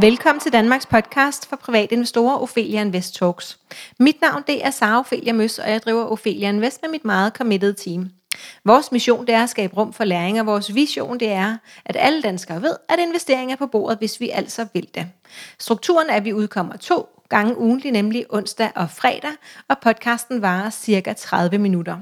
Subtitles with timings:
[0.00, 3.58] Velkommen til Danmarks podcast for private investorer, Ophelia Invest Talks.
[3.98, 7.32] Mit navn det er Sara Ophelia Møs, og jeg driver Ophelia Invest med mit meget
[7.32, 8.10] committed team.
[8.64, 11.96] Vores mission det er at skabe rum for læring, og vores vision det er, at
[11.98, 15.06] alle danskere ved, at investering er på bordet, hvis vi altså vil det.
[15.58, 19.32] Strukturen er, at vi udkommer to gange ugentlig, nemlig onsdag og fredag,
[19.68, 21.96] og podcasten varer cirka 30 minutter.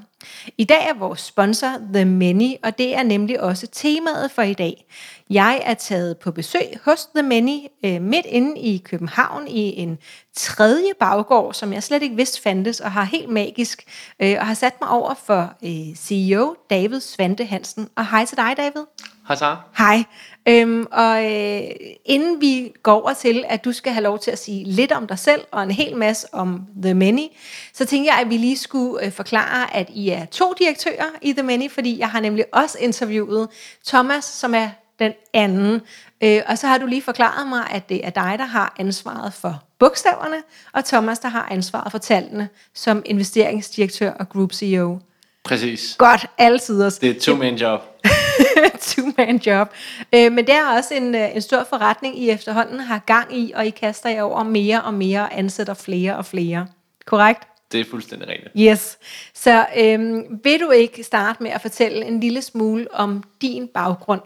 [0.58, 4.54] I dag er vores sponsor The Many, og det er nemlig også temaet for i
[4.54, 4.86] dag.
[5.30, 9.98] Jeg er taget på besøg hos The Many øh, midt inde i København i en
[10.36, 13.84] tredje baggård, som jeg slet ikke vidste fandtes, og har helt magisk,
[14.20, 17.88] øh, og har sat mig over for øh, CEO David Svante Hansen.
[17.96, 18.82] Og hej til dig, David.
[19.28, 19.60] Hej Sara.
[19.78, 20.04] Hej.
[20.48, 21.62] Øhm, og øh,
[22.04, 25.06] inden vi går over til, at du skal have lov til at sige lidt om
[25.06, 27.26] dig selv, og en hel masse om The Many,
[27.72, 31.32] så tænker jeg, at vi lige skulle øh, forklare, at I er to direktører i
[31.32, 33.48] The Many, fordi jeg har nemlig også interviewet
[33.86, 34.68] Thomas, som er
[34.98, 35.80] den anden.
[36.20, 39.32] Øh, og så har du lige forklaret mig, at det er dig, der har ansvaret
[39.32, 40.36] for bogstaverne,
[40.72, 44.98] og Thomas, der har ansvaret for tallene som investeringsdirektør og group CEO.
[45.44, 45.94] Præcis.
[45.98, 46.84] Godt, altid.
[46.84, 47.80] Det er et two-man job.
[48.80, 49.68] two-man job.
[50.14, 53.52] Øh, men det er også en, øh, en stor forretning, I efterhånden har gang i,
[53.54, 56.66] og I kaster jer over mere og mere og ansætter flere og flere.
[57.04, 57.42] Korrekt?
[57.72, 58.50] Det er fuldstændig rigtigt.
[58.58, 58.98] Yes.
[59.34, 64.20] Så øhm, vil du ikke starte med at fortælle en lille smule om din baggrund?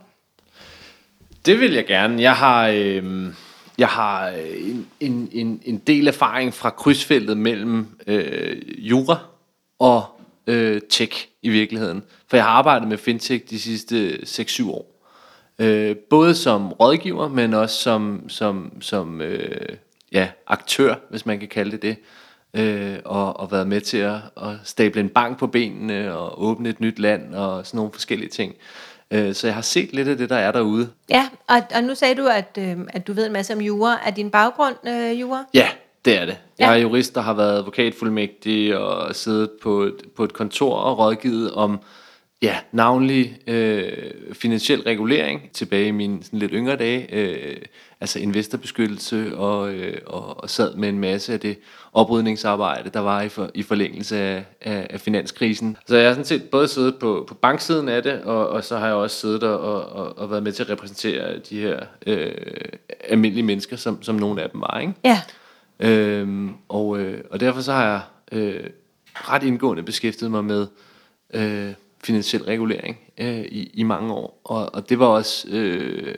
[1.47, 2.23] Det vil jeg gerne.
[2.23, 3.27] Jeg har, øh,
[3.79, 9.19] jeg har en, en, en, en del erfaring fra krydsfeltet mellem øh, jura
[9.79, 10.05] og
[10.47, 12.03] øh, tech i virkeligheden.
[12.29, 15.01] For jeg har arbejdet med fintech de sidste 6-7 år.
[15.59, 19.77] Øh, både som rådgiver, men også som, som, som øh,
[20.13, 21.97] ja, aktør, hvis man kan kalde det det.
[22.55, 26.69] Øh, og, og været med til at, at stable en bank på benene og åbne
[26.69, 28.55] et nyt land og sådan nogle forskellige ting.
[29.11, 30.89] Øh, så jeg har set lidt af det, der er derude.
[31.09, 34.01] Ja, og, og nu sagde du, at, øh, at du ved en masse om jura.
[34.07, 35.45] Er din baggrund øh, jura?
[35.55, 35.69] Ja,
[36.05, 36.39] det er det.
[36.59, 36.73] Jeg ja.
[36.73, 41.53] er jurist, der har været advokatfuldmægtig og siddet på et, på et kontor og rådgivet
[41.53, 41.81] om
[42.43, 43.93] ja, navnlig øh,
[44.33, 47.57] finansiel regulering tilbage i mine sådan lidt yngre dage, øh,
[48.01, 51.59] altså investorbeskyttelse og, øh, og, og sad med en masse af det
[51.93, 55.77] oprydningsarbejde, der var i, for, i forlængelse af, af, af finanskrisen.
[55.87, 58.79] Så jeg har sådan set både siddet på, på banksiden af det, og, og så
[58.79, 62.33] har jeg også siddet og, og, og været med til at repræsentere de her øh,
[63.09, 64.79] almindelige mennesker, som, som nogle af dem var.
[64.81, 64.93] Ikke?
[65.05, 65.21] Ja.
[65.81, 68.01] Øhm, og, øh, og derfor så har jeg
[68.33, 68.71] øh,
[69.15, 70.67] ret indgående beskæftiget mig med
[71.35, 71.73] øh,
[72.05, 74.41] finansiel regulering øh, i, i mange år.
[74.45, 76.15] Og, og det var også øh,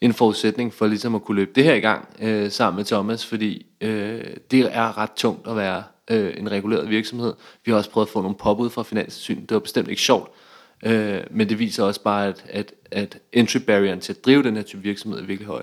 [0.00, 3.26] en forudsætning for ligesom at kunne løbe det her i gang øh, sammen med Thomas,
[3.26, 7.34] fordi øh, det er ret tungt at være øh, en reguleret virksomhed.
[7.64, 9.40] Vi har også prøvet at få nogle påbud fra Finanssyn.
[9.40, 10.30] Det var bestemt ikke sjovt,
[10.84, 14.56] øh, men det viser også bare, at, at, at entry barrieren til at drive den
[14.56, 15.62] her type virksomhed er virkelig høj.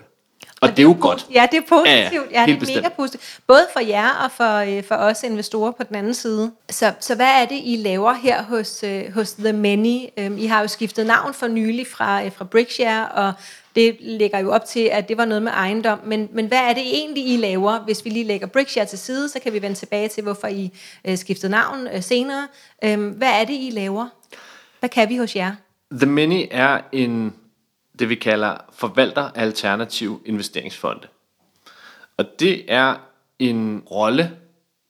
[0.64, 1.28] Og, og det er jo godt.
[1.34, 2.32] Ja, det er positivt.
[2.32, 2.78] Ja, ja, det er bestemt.
[2.78, 3.40] mega positivt.
[3.48, 6.52] Både for jer og for, øh, for os investorer på den anden side.
[6.70, 10.00] Så, så hvad er det, I laver her hos, øh, hos The Many?
[10.18, 13.34] Um, I har jo skiftet navn for nylig fra, øh, fra Brickshare, og
[13.76, 16.00] det lægger jo op til, at det var noget med ejendom.
[16.06, 17.80] Men, men hvad er det egentlig, I laver?
[17.80, 20.72] Hvis vi lige lægger Brickshare til side, så kan vi vende tilbage til, hvorfor I
[21.06, 22.48] øh, skiftede navn øh, senere.
[22.86, 24.08] Um, hvad er det, I laver?
[24.80, 25.52] Hvad kan vi hos jer?
[25.92, 27.34] The Many er en
[28.04, 31.08] det vi kalder forvalter alternativ investeringsfonde.
[32.18, 32.96] Og det er
[33.40, 34.32] en rolle,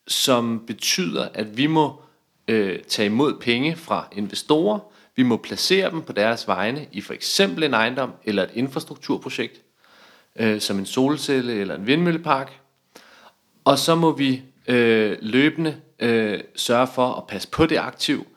[0.08, 2.02] som betyder, at vi må
[2.48, 4.80] øh, tage imod penge fra investorer,
[5.16, 9.62] vi må placere dem på deres vegne i for eksempel en ejendom eller et infrastrukturprojekt,
[10.36, 12.60] øh, som en solcelle eller en vindmøllepark.
[13.66, 18.28] Og så må vi øh, løbende øh, sørge for at passe på det aktiv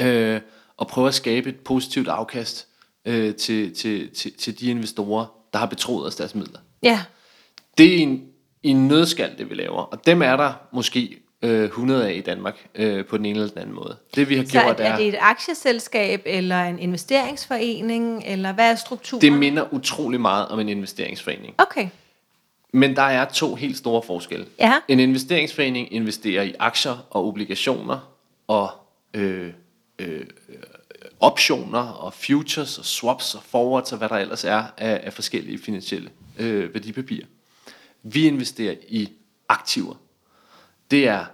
[0.00, 0.40] øh,
[0.76, 2.69] og prøve at skabe et positivt afkast
[3.04, 6.58] øh, til, til, til, til de investorer, der har betroet os deres midler.
[6.82, 7.00] Ja.
[7.78, 8.24] Det er en,
[8.62, 12.66] en nødskal, det vi laver, og dem er der måske øh, 100 af i Danmark
[12.74, 13.96] øh, på den ene eller den anden måde.
[14.14, 18.70] Det vi har Så gjort er, er det et aktieselskab eller en investeringsforening, eller hvad
[18.70, 19.22] er strukturen?
[19.22, 21.54] Det minder utrolig meget om en investeringsforening.
[21.58, 21.88] Okay.
[22.72, 24.46] Men der er to helt store forskelle.
[24.58, 24.74] Ja.
[24.88, 28.12] En investeringsforening investerer i aktier og obligationer
[28.48, 28.70] og
[29.14, 29.52] øh,
[29.98, 30.26] øh,
[31.20, 35.58] optioner og futures og swaps og forwards og hvad der ellers er af, af forskellige
[35.58, 37.26] finansielle øh, værdipapirer.
[38.02, 39.08] Vi investerer i
[39.48, 39.94] aktiver.
[40.90, 41.24] Det er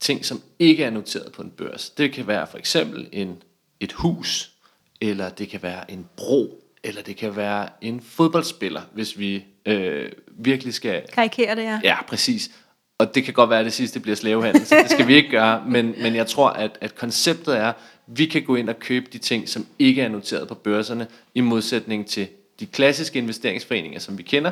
[0.00, 1.90] ting, som ikke er noteret på en børs.
[1.90, 3.42] Det kan være for eksempel en,
[3.80, 4.52] et hus,
[5.00, 10.12] eller det kan være en bro, eller det kan være en fodboldspiller, hvis vi øh,
[10.28, 11.02] virkelig skal...
[11.12, 11.80] Karikere det, ja.
[11.84, 12.50] Ja, præcis.
[13.00, 15.30] Og det kan godt være, at det sidste bliver slavehandel, så det skal vi ikke
[15.30, 15.62] gøre.
[15.66, 17.72] Men, men jeg tror, at, at konceptet er,
[18.06, 21.40] vi kan gå ind og købe de ting, som ikke er noteret på børserne, i
[21.40, 22.28] modsætning til
[22.60, 24.50] de klassiske investeringsforeninger, som vi kender,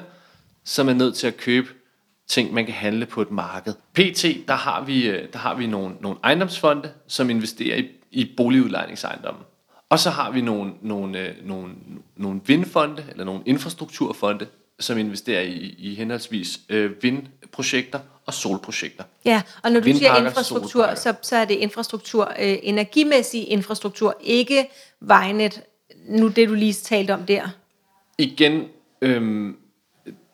[0.64, 1.68] som er nødt til at købe
[2.28, 3.74] ting, man kan handle på et marked.
[3.92, 8.32] PT, der har vi, øh, der har vi nogle, nogle ejendomsfonde, som investerer i, i
[8.36, 9.40] boligudlejningsejendomme.
[9.88, 11.72] Og så har vi nogle, nogle, øh, nogle,
[12.16, 14.46] nogle vindfonde, eller nogle infrastrukturfonde,
[14.80, 17.98] som investerer i, i henholdsvis øh, vindprojekter
[18.28, 19.04] og solprojekter.
[19.24, 24.68] Ja, og når du siger infrastruktur, så, så er det infrastruktur, øh, energimæssig infrastruktur, ikke
[25.00, 25.62] vejnet,
[26.08, 27.48] nu det du lige talte om der.
[28.18, 28.64] Igen,
[29.02, 29.56] øhm,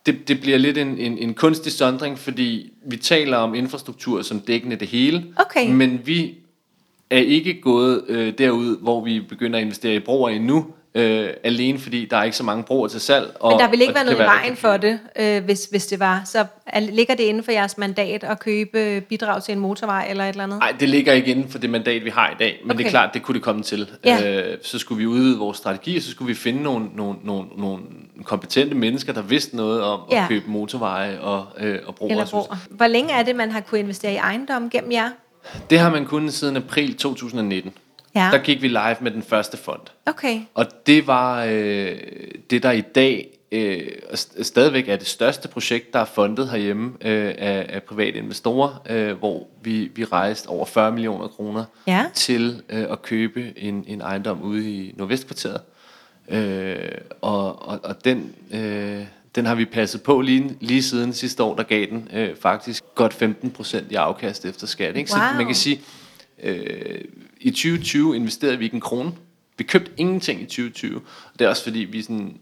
[0.06, 4.40] det, det bliver lidt en, en, en kunstig sondring, fordi vi taler om infrastruktur som
[4.40, 5.70] dækkende det hele, Okay.
[5.70, 6.34] men vi
[7.10, 11.78] er ikke gået øh, derud, hvor vi begynder at investere i broer endnu, øh, alene
[11.78, 13.36] fordi der er ikke så mange broer til salg.
[13.40, 16.00] Og, Men der vil ikke være noget i vejen for det, øh, hvis, hvis det
[16.00, 16.22] var.
[16.24, 20.06] Så er, ligger det inden for jeres mandat at købe øh, bidrag til en motorvej
[20.10, 20.58] eller et eller andet?
[20.58, 22.78] Nej, det ligger ikke inden for det mandat, vi har i dag, men okay.
[22.78, 23.90] det er klart, det kunne det komme til.
[24.04, 24.50] Ja.
[24.52, 27.46] Øh, så skulle vi udvide vores strategi, og så skulle vi finde nogle, nogle, nogle,
[27.56, 27.82] nogle
[28.24, 30.22] kompetente mennesker, der vidste noget om Ja.
[30.22, 32.10] at købe motorveje og, øh, og broer.
[32.10, 32.56] eller broer.
[32.70, 35.10] Hvor længe er det, man har kunne investere i ejendom gennem jer?
[35.70, 37.72] Det har man kunnet siden april 2019.
[38.14, 38.28] Ja.
[38.32, 39.80] Der gik vi live med den første fond.
[40.06, 40.40] Okay.
[40.54, 41.96] Og det var øh,
[42.50, 43.80] det, der i dag øh,
[44.42, 49.12] stadigvæk er det største projekt, der er fundet herhjemme øh, af, af private investorer, øh,
[49.18, 52.04] hvor vi, vi rejste over 40 millioner kroner Ja.
[52.14, 55.60] til øh, at købe en, en ejendom ude i Nordvestkvarteret.
[56.28, 56.76] Øh,
[57.20, 59.00] og, og, og den, øh,
[59.34, 62.84] den har vi passet på lige, lige siden sidste år, der gav den øh, faktisk
[62.94, 64.96] godt 15% i afkast efter skat.
[64.96, 65.10] Ikke?
[65.10, 65.36] Så Wow.
[65.36, 65.80] man kan sige,
[66.42, 67.00] øh,
[67.44, 69.12] i 2020 investerede vi ikke en krone.
[69.58, 70.96] Vi købte ingenting i 2020.
[71.32, 72.38] Og det er også fordi, vi sådan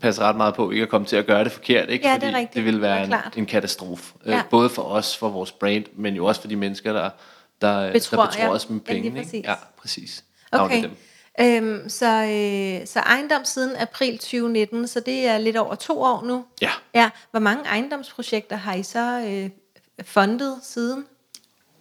[0.00, 1.90] passer ret meget på ikke at komme til at gøre det forkert.
[1.90, 2.08] Ikke?
[2.08, 2.54] Ja, det er fordi rigtigt.
[2.54, 3.04] det vil Det være er
[3.34, 4.14] en, en katastrofe.
[4.26, 4.36] Ja.
[4.36, 7.10] Øh, både for os, for vores brand, men jo også for de mennesker, der,
[7.60, 8.50] der, Betror, der betror ja.
[8.50, 9.06] os med Ja, penge.
[9.08, 9.18] ikke?
[9.22, 9.44] præcis.
[9.44, 10.24] Ja, præcis.
[10.52, 10.82] Okay.
[10.82, 10.90] Dem.
[11.40, 16.24] Øhm, så, øh, så ejendom siden april 2019, så det er lidt over to år
[16.26, 16.44] nu.
[16.62, 16.70] Ja.
[16.94, 17.10] Ja.
[17.30, 19.50] Hvor mange ejendomsprojekter har I så øh,
[20.06, 21.04] fundet siden?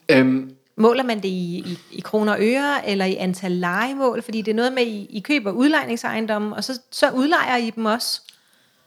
[0.10, 4.22] Øhm, Måler man det i, i, i kroner og øre, eller i antal legemål?
[4.22, 7.70] Fordi det er noget med, at I, I køber udlejningsejendomme, og så, så udlejer I
[7.70, 8.22] dem også.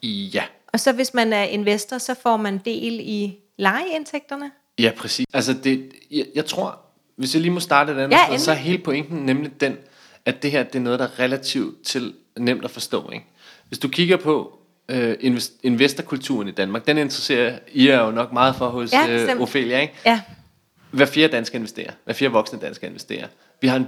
[0.02, 0.42] ja.
[0.72, 4.50] Og så hvis man er investor, så får man del i lejeindtægterne?
[4.78, 5.26] Ja, præcis.
[5.32, 6.78] Altså, det, jeg, jeg tror,
[7.16, 9.76] hvis jeg lige må starte et andet Ja, sted, så er hele pointen nemlig den,
[10.24, 13.10] at det her det er noget, der er relativt til nemt at forstå.
[13.10, 13.24] Ikke?
[13.68, 14.58] Hvis du kigger på
[14.88, 19.32] øh, invest, investorkulturen i Danmark, den interesserer I er jo nok meget for hos Ja,
[19.34, 19.40] øh.
[19.40, 19.80] Ophelia.
[19.80, 19.94] Ikke?
[20.06, 20.20] Ja.
[20.90, 21.92] Hver fjerde dansker investerer.
[22.04, 23.26] Hver fjerde voksne dansker investerer.
[23.60, 23.86] Vi har en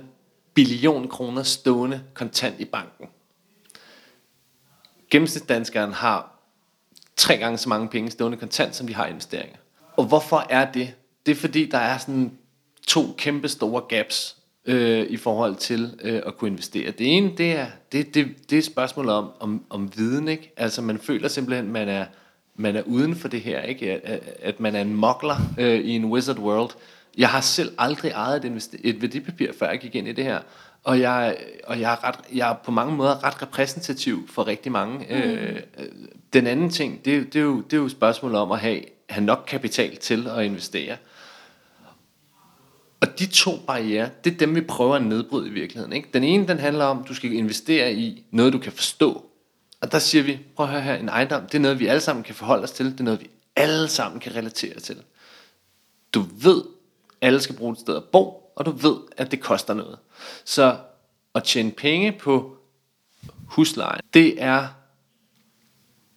[0.55, 3.07] billion kroner stående kontant i banken.
[5.11, 6.41] Gennemsnitsdanskeren har
[7.17, 9.57] tre gange så mange penge stående kontant, som de har investeringer.
[9.97, 10.95] Og hvorfor er det?
[11.27, 12.39] Det er fordi, der er sådan
[12.87, 16.91] to kæmpe store gaps øh, i forhold til øh, at kunne investere.
[16.91, 20.29] Det ene, det er, det, det, det er spørgsmålet spørgsmål om, om, om viden.
[20.29, 20.53] Ikke?
[20.57, 22.05] Altså man føler simpelthen, man er,
[22.61, 23.63] man er uden for det her.
[23.63, 24.07] Ikke?
[24.07, 26.71] At, at, man er en mokler øh, i en wizard world.
[27.19, 30.39] Jeg har selv aldrig ejet et, et værdipapir, før jeg gik ind i det her.
[30.85, 34.73] Og jeg, og jeg, er, ret, jeg er på mange måder ret repræsentativ for rigtig
[34.73, 34.99] mange.
[34.99, 35.17] Mm.
[35.17, 35.87] Øh, øh,
[36.33, 38.53] den anden ting, det, er jo- det, er jo, det er jo et spørgsmål om
[38.53, 40.97] at have, have nok kapital til at investere.
[43.01, 45.93] Og de to barriere, det er dem, vi prøver at nedbryde i virkeligheden.
[45.93, 46.09] Ikke?
[46.15, 49.30] Den ene, den handler om, at du skal investere i noget, du kan forstå.
[49.81, 52.01] Og der siger vi, prøv at høre her, en ejendom, det er noget, vi alle
[52.01, 52.87] sammen kan forholde os til.
[52.87, 55.03] Det er noget, vi alle sammen kan relatere til.
[56.15, 56.63] Du ved,
[57.21, 59.99] alle skal bruge et sted at bo, og du ved, at det koster noget.
[60.45, 60.77] Så
[61.35, 62.57] at tjene penge på
[63.47, 64.69] husleje, det er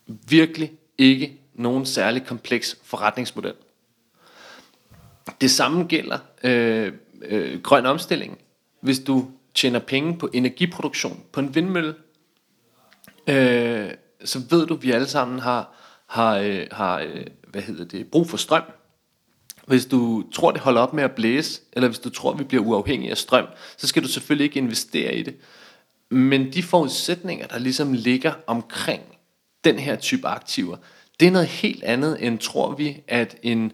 [0.07, 3.53] virkelig ikke nogen særlig kompleks forretningsmodel.
[5.41, 8.37] Det samme gælder øh, øh, grøn omstilling.
[8.79, 11.95] Hvis du tjener penge på energiproduktion på en vindmølle,
[13.27, 13.91] øh,
[14.25, 15.75] så ved du, at vi alle sammen har,
[16.07, 18.63] har, øh, har øh, hvad hedder det, brug for strøm.
[19.67, 22.63] Hvis du tror, det holder op med at blæse, eller hvis du tror, vi bliver
[22.63, 23.45] uafhængige af strøm,
[23.77, 25.35] så skal du selvfølgelig ikke investere i det.
[26.11, 29.03] Men de forudsætninger, der ligesom ligger omkring
[29.63, 30.77] den her type aktiver,
[31.19, 33.71] det er noget helt andet end tror vi, at en,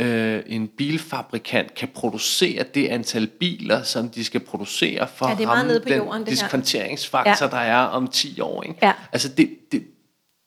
[0.00, 5.42] øh, en bilfabrikant kan producere det antal biler, som de skal producere for Ja, det
[5.42, 7.50] er meget nede på den jorden, det diskonteringsfaktor, Ja.
[7.50, 8.62] der er om 10 år.
[8.62, 8.74] Ikke?
[8.82, 8.92] Ja.
[9.12, 9.84] Altså det, det,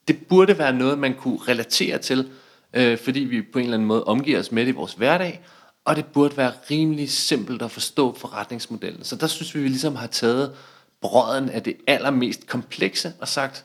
[0.08, 2.30] det burde være noget, man kunne relatere til,
[2.74, 5.40] øh, fordi vi på en eller anden måde omgiver os med det i vores hverdag,
[5.84, 9.04] og det burde være rimelig simpelt at forstå forretningsmodellen.
[9.04, 10.52] Så der synes vi, vi ligesom har taget
[11.00, 13.64] brøden af det allermest komplekse og sagt,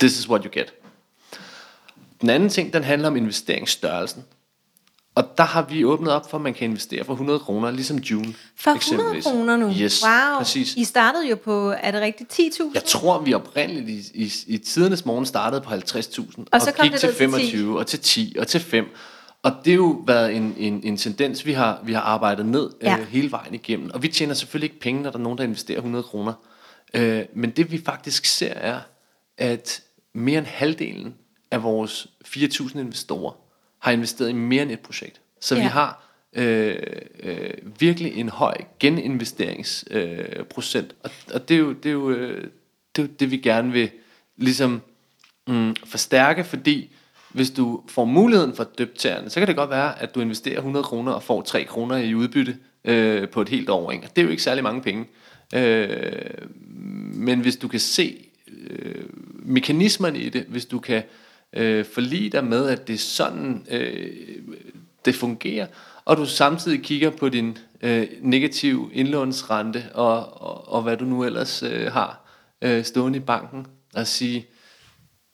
[0.00, 0.74] this is what you get.
[2.20, 4.24] Den anden ting, den handler om investeringsstørrelsen.
[5.14, 7.96] Og der har vi åbnet op for, at man kan investere for 100 kroner, ligesom
[7.98, 8.34] June.
[8.56, 9.24] For 100 eksempelvis.
[9.24, 9.70] kroner nu?
[9.80, 10.38] Yes, wow.
[10.38, 10.74] præcis.
[10.76, 12.64] I startede jo på, er det rigtigt, 10.000?
[12.74, 16.82] Jeg tror, vi oprindeligt i, i, i tidernes morgen startede på 50.000, Og så kom
[16.82, 17.50] gik det til ned til 10.
[17.50, 18.86] 25, og til 10, og til 5.
[19.42, 22.70] Og det har jo været en, en, en tendens, vi har, vi har arbejdet ned
[22.82, 22.98] Ja.
[22.98, 23.90] øh, hele vejen igennem.
[23.94, 26.32] Og vi tjener selvfølgelig ikke penge, når der er nogen, der investerer 100 kroner.
[26.94, 28.80] Øh, men det vi faktisk ser er,
[29.38, 29.82] at
[30.14, 31.14] mere end halvdelen
[31.50, 33.32] af vores 4.000 investorer
[33.78, 35.20] har investeret i mere end et projekt.
[35.40, 35.62] Så ja.
[35.62, 36.76] Vi har øh,
[37.22, 40.38] øh, virkelig en høj geninvesteringsprocent.
[40.38, 40.94] Øh, procent.
[41.02, 42.44] og, og det er jo det, er jo, øh,
[42.96, 43.90] det, er jo det vi gerne vil
[44.36, 44.82] ligesom
[45.46, 46.90] mm, forstærke, fordi
[47.28, 50.84] hvis du får muligheden for døbtagerne, så kan det godt være, at du investerer 100
[50.84, 53.90] kroner og får 3 kroner i udbytte øh, på et helt år.
[53.90, 54.08] Ikke?
[54.16, 55.06] Det er jo ikke særlig mange penge.
[55.54, 56.48] Øh,
[57.14, 58.26] men hvis du kan se
[58.70, 59.04] øh,
[59.42, 61.02] mekanismerne i det, hvis du kan
[61.52, 64.10] øh, forlig dig med, at det er sådan, øh,
[65.04, 65.66] det fungerer,
[66.04, 71.24] og du samtidig kigger på din øh, negative indlånsrente og, og, og hvad du nu
[71.24, 72.20] ellers øh, har
[72.62, 74.46] øh, stående i banken, og sige,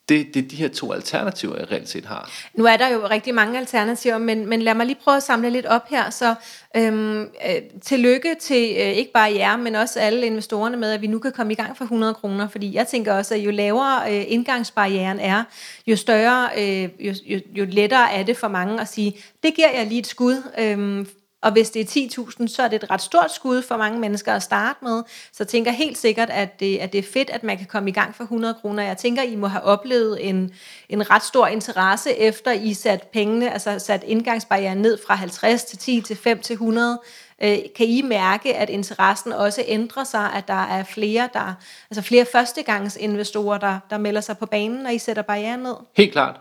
[0.08, 2.30] det, det er de her to alternativer, jeg reelt set har.
[2.54, 5.50] Nu er der jo rigtig mange alternativer, men, men lad mig lige prøve at samle
[5.50, 6.10] lidt op her.
[6.10, 6.34] Så
[6.76, 11.06] øhm, øh, tillykke til øh, ikke bare jer, men også alle investorerne med, at vi
[11.06, 12.48] nu kan komme i gang for 100 kroner.
[12.48, 15.44] Fordi jeg tænker også, at jo lavere øh, indgangsbarrieren er,
[15.86, 19.70] jo større, øh, jo, jo, jo lettere er det for mange at sige, det giver
[19.70, 20.42] jeg lige et skud.
[20.58, 21.06] Øhm,
[21.46, 24.34] og hvis det er 10.000, så er det et ret stort skud for mange mennesker
[24.34, 25.02] at starte med.
[25.32, 27.90] Så jeg tænker helt sikkert, at det, at det er fedt, at man kan komme
[27.90, 28.82] i gang for 100 kroner.
[28.82, 30.50] Jeg tænker, I må have oplevet en,
[30.88, 35.78] en ret stor interesse, efter I sat pengene, altså sat indgangsbarrieren ned fra 50 til
[35.78, 37.00] 10 til 5 til 100.
[37.42, 41.54] Øh, kan I mærke, at interessen også ændrer sig, at der er flere, der,
[41.90, 45.74] altså flere førstegangsinvestorer, der, der melder sig på banen, når I sætter barrieren ned?
[45.96, 46.40] Helt klart.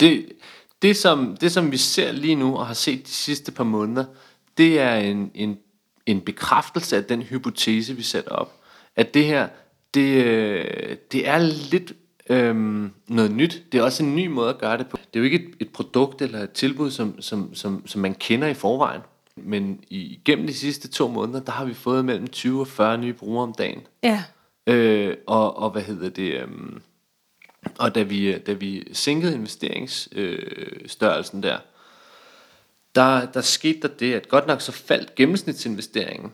[0.00, 0.32] Det,
[0.82, 4.04] det, som, det, som vi ser lige nu og har set de sidste par måneder,
[4.58, 5.58] det er en, en,
[6.06, 8.52] en bekræftelse af den hypotese, vi sætter op.
[8.96, 9.48] At det her,
[9.94, 11.38] det, øh, det er
[11.70, 11.92] lidt
[12.30, 13.62] øhm, noget nyt.
[13.72, 14.96] Det er også en ny måde at gøre det på.
[14.96, 18.14] Det er jo ikke et, et produkt eller et tilbud, som, som, som, som man
[18.14, 19.00] kender i forvejen.
[19.36, 22.98] Men i, gennem de sidste to måneder, der har vi fået mellem 20 og 40
[22.98, 23.80] nye brugere om dagen.
[24.02, 24.22] Ja.
[24.66, 26.42] Øh, og, og hvad hedder det?
[26.42, 26.80] Øhm,
[27.78, 31.58] og da vi, da vi sænkede investeringsstørrelsen øh, der,
[32.96, 36.32] der, der skete der det, at godt nok så faldt gennemsnitsinvesteringen,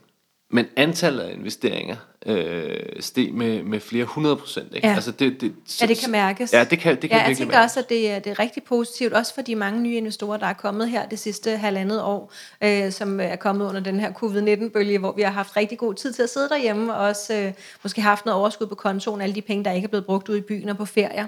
[0.50, 4.75] men antallet af investeringer øh, steg med, med flere hundrede procent.
[4.75, 4.88] Ikke?
[4.88, 4.95] Ja.
[4.95, 6.52] Altså det, det, Ja, det kan mærkes.
[6.52, 7.71] Ja, det kan, det kan ja, jeg tænker mærkes.
[7.71, 10.47] også, at det er, det er rigtig positivt, også for de mange nye investorer, der
[10.47, 14.99] er kommet her det sidste halvandet år, øh, som er kommet under den her covid-19-bølge,
[14.99, 17.52] hvor vi har haft rigtig god tid til at sidde derhjemme, og også øh,
[17.83, 20.38] måske haft noget overskud på kontoen, alle de penge, der ikke er blevet brugt ude
[20.38, 21.26] i byen og på ferier.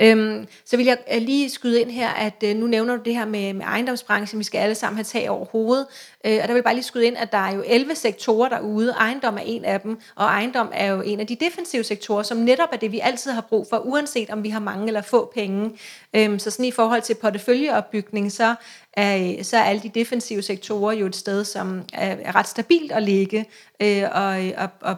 [0.00, 3.14] Øhm, så vil jeg øh, lige skyde ind her, at øh, nu nævner du det
[3.14, 5.86] her med, med ejendomsbranchen, vi skal alle sammen have tag over hovedet,
[6.26, 8.48] øh, og der vil jeg bare lige skyde ind, at der er jo 11 sektorer
[8.48, 12.22] derude, ejendom er en af dem, og ejendom er jo en af de defensive sektorer,
[12.22, 15.02] som netop er det, vi altid har brug for, uanset om vi har mange eller
[15.02, 15.70] få penge.
[16.14, 18.54] Øhm, så sådan i forhold til porteføljeopbygning, så
[18.92, 22.92] er, så er alle de defensive sektorer jo et sted, som er, er ret stabilt
[22.92, 23.46] at ligge,
[23.82, 24.96] øh, og, og, og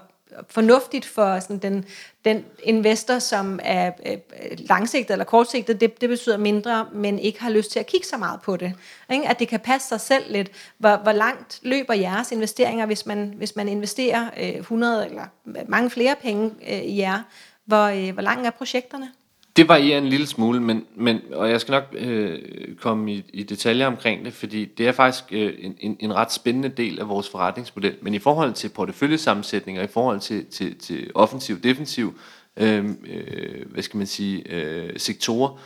[0.49, 1.85] fornuftigt for sådan den,
[2.25, 4.19] den investor, som er øh,
[4.59, 8.17] langsigtet eller kortsigtet, det, det betyder mindre, men ikke har lyst til at kigge så
[8.17, 8.73] meget på det.
[9.11, 9.29] Ikke?
[9.29, 10.51] At det kan passe sig selv lidt.
[10.79, 15.25] Hvor, hvor langt løber jeres investeringer, hvis man, hvis man investerer øh, 100 eller
[15.69, 17.23] mange flere penge øh, i jer?
[17.65, 19.13] Hvor, øh, hvor langt er projekterne?
[19.57, 22.39] Det varierer en lille smule, men, men, og jeg skal nok øh,
[22.77, 26.33] komme i, i detaljer omkring det, fordi det er faktisk øh, en, en, en ret
[26.33, 27.97] spændende del af vores forretningsmodel.
[28.03, 32.19] Men i forhold til porteføljesammensætning og i forhold til, til, til offensiv defensiv,
[32.57, 35.61] øh, øh, hvad skal man sige, øh, sektorer,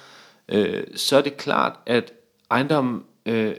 [0.49, 2.13] øh, så er det klart, at
[2.51, 3.55] ejendommen øh,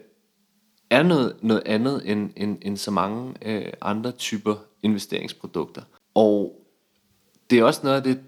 [0.90, 5.82] er noget, noget andet end, end, end så mange øh, andre typer investeringsprodukter.
[6.16, 6.66] Og
[7.50, 8.20] det er også noget af det,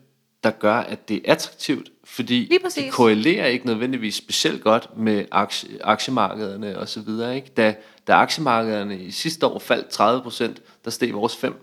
[0.43, 5.69] der gør, at det er attraktivt, fordi det korrelerer ikke nødvendigvis specielt godt med aktie,
[5.83, 7.35] aktiemarkederne og så videre.
[7.35, 7.51] Ikke?
[7.57, 7.75] Da,
[8.07, 11.53] da aktiemarkederne i sidste år faldt 30 procent, der steg vores 5.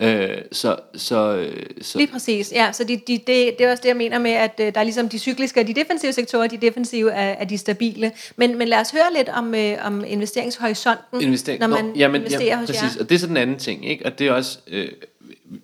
[0.00, 2.72] Øh, så, så, øh, så Lige præcis, ja.
[2.72, 4.84] Så de, de, det, det er også det, jeg mener med, at øh, der er
[4.84, 8.12] ligesom de cykliske og de defensive sektorer, de defensive er, er de stabile.
[8.36, 11.60] Men, men lad os høre lidt om, øh, om investeringshorisonten, investering.
[11.60, 12.96] når man Nå, jamen, investerer jamen, hos præcis.
[12.96, 13.02] jer.
[13.02, 14.06] Og det er så den anden ting, ikke?
[14.06, 14.88] Og det er også, øh,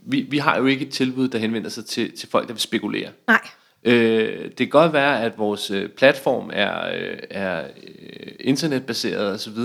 [0.06, 2.60] vi, vi har jo ikke et tilbud, der henvender sig til, til folk, der vil
[2.60, 3.10] spekulere.
[3.26, 3.40] Nej,
[3.84, 9.58] Øh, det kan godt være, at vores øh, platform er, øh, er øh, internetbaseret osv.,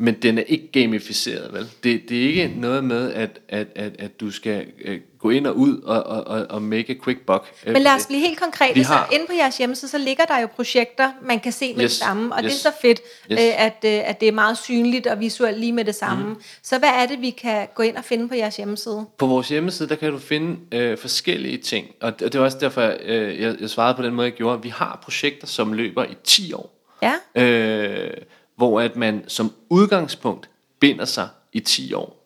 [0.00, 1.68] men den er ikke gamificeret, vel?
[1.84, 5.46] Det, det er ikke noget med, at, at, at, at du skal øh, gå ind
[5.46, 7.44] og ud og, og, og, og make a quick buck.
[7.66, 8.74] øh, Men lad os blive helt konkrete.
[8.74, 11.84] Vi Så inde på jeres hjemmeside, så ligger der jo projekter, man kan se med
[11.84, 12.34] Yes, det samme.
[12.34, 13.00] Og yes, det er så fedt,
[13.32, 13.40] yes.
[13.40, 16.28] øh, at, at det er meget synligt og visuelt lige med det samme.
[16.28, 16.36] Mm.
[16.62, 19.06] Så hvad er det, vi kan gå ind og finde på jeres hjemmeside?
[19.18, 22.42] På vores hjemmeside, der kan du finde øh, forskellige ting, og det, og det er
[22.42, 24.62] også derfor, øh, jeg, jeg svarede på den måde, jeg gjorde.
[24.62, 27.12] Vi har projekter, som løber i 10 år, Ja,
[27.42, 28.10] øh,
[28.58, 30.50] hvor at man som udgangspunkt
[30.80, 32.18] binder sig i 10 år.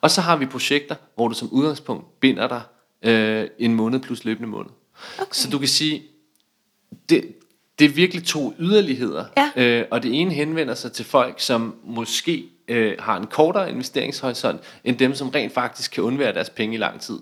[0.00, 2.62] Og så har vi projekter, hvor du som udgangspunkt binder dig
[3.02, 4.70] øh, en måned plus løbende måned.
[5.18, 5.28] Okay.
[5.32, 6.02] Så du kan sige,
[7.08, 7.34] det,
[7.78, 9.24] det er virkelig to yderligheder.
[9.36, 9.50] Ja.
[9.56, 14.60] Øh, og det ene henvender sig til folk, som måske øh, har en kortere investeringshorisont,
[14.84, 17.18] end dem, som rent faktisk kan undvære deres penge i lang tid.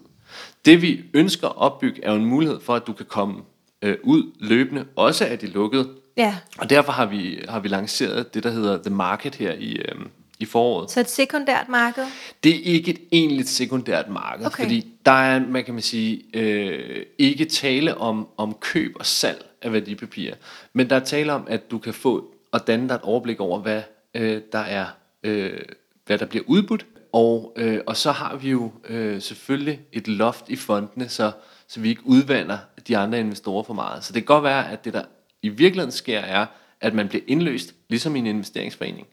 [0.64, 3.42] Det vi ønsker at opbygge, er jo en mulighed for, at du kan komme
[3.82, 5.88] øh, ud løbende, også af de lukkede.
[6.16, 6.36] Ja.
[6.58, 9.94] Og derfor har vi, har vi lanceret det, der hedder The Market her i, øh,
[10.38, 10.90] i foråret.
[10.90, 12.04] Så et sekundært marked.
[12.44, 14.62] Det er ikke et egentligt sekundært marked, Okay.
[14.62, 19.44] fordi der er, man kan man sige, øh, ikke tale om, om køb og salg
[19.62, 20.34] af værdipapirer,
[20.72, 23.58] men der er tale om, at du kan få og danne dig et overblik over,
[23.58, 23.82] hvad
[24.14, 24.86] øh, der er,
[25.22, 25.60] øh,
[26.06, 30.44] hvad der bliver udbudt, og, øh, og så har vi jo øh, selvfølgelig et loft
[30.48, 31.32] i fondene, så,
[31.68, 32.58] så vi ikke udvander
[32.88, 34.04] de andre investorer for meget.
[34.04, 35.02] Så det kan godt være, at det der
[35.46, 36.46] i virkeligheden sker, er,
[36.80, 39.06] at man bliver indløst, ligesom i en investeringsforening.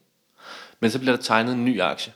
[0.79, 2.13] Men så bliver der tegnet en ny aktie,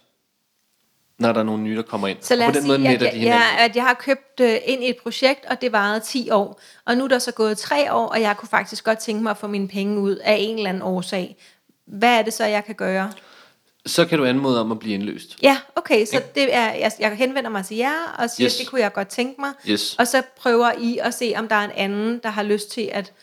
[1.20, 2.18] når der er nogle nye, der kommer ind.
[2.22, 3.42] Så lad og på den måde sige, at netter jeg, de hinanden.
[3.58, 6.62] ja, at jeg har købt øh, ind i et projekt, og det varede 10 år.
[6.86, 9.30] Og nu er der så gået 3 år, og jeg kunne faktisk godt tænke mig
[9.30, 11.36] at få mine penge ud af en eller anden årsag.
[11.86, 13.12] Hvad er det så, jeg kan gøre?
[13.86, 15.38] Så kan du anmode om at blive indløst.
[15.44, 18.58] Ja, okay, så det er, jeg, jeg henvender mig til jer og siger, Yes.
[18.58, 19.52] det kunne jeg godt tænke mig.
[19.68, 19.96] Yes.
[20.00, 22.90] Og så prøver I at se, om der er en anden, der har lyst til
[22.94, 23.14] at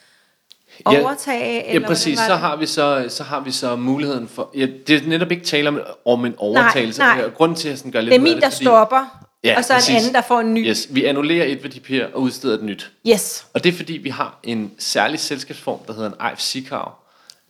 [0.85, 1.55] overtage.
[1.55, 2.19] Ja, eller præcis.
[2.19, 4.51] hvordan Så har vi så, så har vi så muligheden for...
[4.57, 7.01] Ja, det er netop ikke tale om, om en overtagelse.
[7.01, 7.29] Nej, nej.
[7.31, 9.65] Grunden til, at jeg sådan gør lidt Det er min, der fordi- stopper, Ja, og
[9.65, 9.95] så en præcis.
[9.97, 10.69] anden, der får en ny.
[10.69, 12.91] Yes, vi annullerer et værdipapir og udsteder et nyt.
[13.09, 13.47] Yes.
[13.55, 16.93] Og det er fordi, vi har en særlig selskabsform, der hedder en IF Sikav.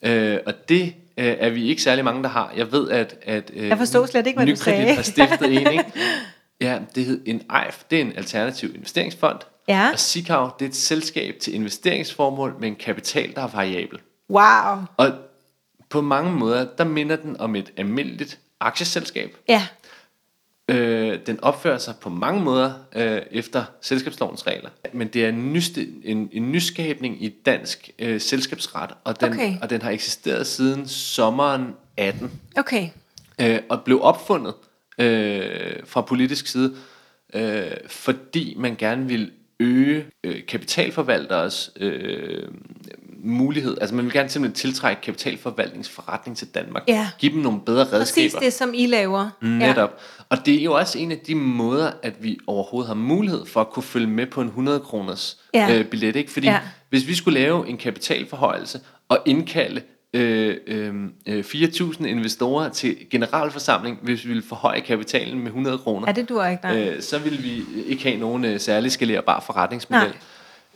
[0.03, 2.53] Øh, og det øh, er vi ikke særlig mange, der har.
[2.57, 3.15] Jeg ved, at...
[3.23, 4.95] at øh, Jeg forstod slet ikke, hvad du sagde.
[4.95, 5.85] har stiftet en, ikke?
[6.61, 7.37] Ja, det hed en
[7.69, 7.83] IF.
[7.91, 9.39] Det er en alternativ investeringsfond.
[9.69, 9.91] Ja.
[9.93, 13.99] Og Sikav, det er et selskab til investeringsformål med en kapital, der er variabel.
[14.31, 14.85] Wow.
[14.97, 15.13] Og
[15.89, 19.37] på mange måder, der minder den om et almindeligt aktieselskab.
[19.49, 19.67] Ja,
[20.69, 24.71] Øh, den opfører sig på mange måder øh, efter selskabslovens regler.
[24.93, 29.55] Men det er en, nyste, en, en nyskabning i dansk øh, selskabsret, og den, Okay.
[29.63, 32.89] og den har eksisteret siden sommeren 18, okay.
[33.41, 34.55] øh, og blev opfundet
[34.99, 36.77] øh, fra politisk side,
[37.35, 42.49] øh, fordi man gerne vil øge øh, kapitalforvalteres øh,
[43.25, 43.77] mulighed.
[43.81, 46.83] Altså man vil gerne simpelthen tiltrække kapitalforvaltningsforretning til Danmark.
[46.89, 47.09] Ja.
[47.19, 48.31] Give dem nogle bedre redskaber.
[48.31, 49.31] Præcis det, som I laver.
[49.43, 50.01] Netop.
[50.29, 53.61] Og det er jo også en af de måder, at vi overhovedet har mulighed for
[53.61, 55.79] at kunne følge med på en 100 kroners Ja.
[55.79, 56.17] øh, billet.
[56.17, 56.33] Ikke?
[56.33, 56.61] Fordi Ja.
[56.91, 59.81] hvis vi skulle lave en kapitalforhøjelse og indkalde
[60.15, 60.95] øh, øh,
[61.27, 66.29] øh, 4.000 investorer til generalforsamling, hvis vi ville forhøje kapitalen med 100 kroner, Ja, det
[66.29, 66.89] dur ikke, nej.
[66.89, 70.15] øh, så ville vi ikke have nogen øh, særlig skalerbar forretningsmodel.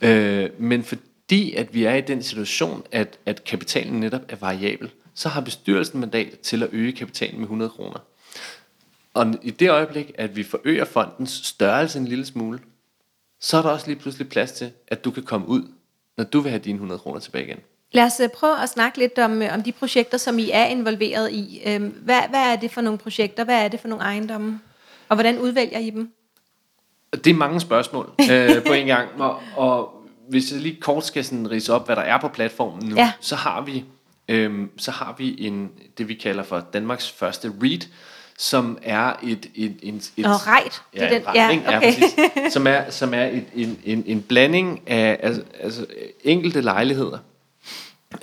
[0.01, 4.89] Øh, men fordi at vi er i den situation, at, at kapitalen netop er variabel,
[5.13, 7.99] så har bestyrelsen mandat til at øge kapitalen med 100 kroner.
[9.13, 12.59] Og i det øjeblik, at vi forøger fondens størrelse en lille smule,
[13.41, 15.63] så er der også lige pludselig plads til, at du kan komme ud,
[16.17, 17.59] når du vil have dine 100 kroner tilbage igen.
[17.91, 20.65] Lad os øh, prøve at snakke lidt om, øh, om de projekter, som I er
[20.65, 21.61] involveret i.
[21.65, 23.43] Øhm, Hvad, hvad er det for nogle projekter?
[23.43, 24.59] Hvad er det for nogle ejendomme?
[25.09, 26.11] Og hvordan udvælger I dem?
[27.23, 29.93] Det er mange spørgsmål øh, på en gang, og, og
[30.29, 33.11] hvis jeg lige kort skal sådan rise op, hvad der er på platformen nu, Ja.
[33.19, 33.85] så har vi
[34.27, 37.89] øhm, så har vi en det vi kalder for Danmarks første REIT,
[38.37, 40.81] som er et et et, et Nå, right.
[40.93, 41.63] Det Ja, er en den- ret, ja, ikke?
[41.71, 41.93] ja, okay.
[41.93, 42.15] præcis.
[42.53, 45.85] Som er, som er et, en, en, en blanding af altså, altså,
[46.23, 47.17] enkelte lejligheder,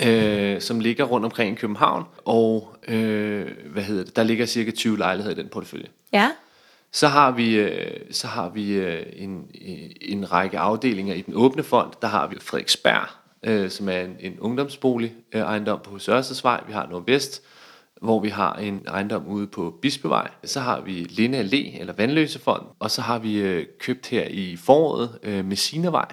[0.05, 4.71] øh, som ligger rundt omkring i København, og øh, hvad hedder det, der ligger cirka
[4.71, 5.87] 20 lejligheder i den portefølje.
[6.13, 6.31] Ja,
[6.93, 9.47] Så har vi, øh, så har vi øh, en,
[10.01, 11.93] en række afdelinger i den åbne fond.
[12.03, 13.09] Der har vi Frederiksberg,
[13.43, 16.61] øh, som er en, en ungdomsbolig øh, ejendom på Husørstedsvej.
[16.67, 17.43] Vi har Nordvest,
[18.03, 20.31] hvor vi har en ejendom ude på Bispevej.
[20.45, 22.63] Så har vi Linde Allé, eller Vandløsefond.
[22.79, 26.13] Og så har vi øh, købt her i foråret øh, Messinavej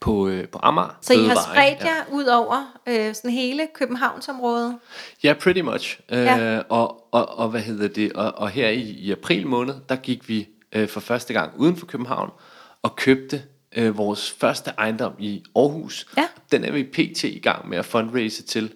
[0.00, 0.98] på, øh, på Amager.
[1.00, 4.76] så I har spredt jer ud over øh, sådan hele Københavnsområdet?
[5.24, 6.00] Ja, pretty much.
[6.12, 6.58] Øh, Ja.
[6.68, 8.12] og, og, og hvad hedder det?
[8.12, 11.76] Og, og her i, i april måned, der gik vi øh, for første gang uden
[11.76, 12.30] for København
[12.82, 13.42] og købte
[13.76, 16.06] øh, vores første ejendom i Aarhus.
[16.16, 16.24] Ja.
[16.52, 17.24] Den er vi pt.
[17.24, 18.72] i gang med at fundraise til.